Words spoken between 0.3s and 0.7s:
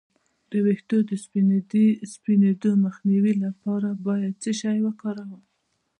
د